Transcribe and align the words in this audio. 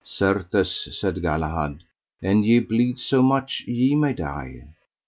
Certes, 0.03 0.87
said 0.99 1.21
Galahad, 1.21 1.83
an 2.23 2.41
ye 2.41 2.57
bleed 2.57 2.97
so 2.97 3.21
much 3.21 3.63
ye 3.67 3.93
may 3.93 4.13
die. 4.13 4.63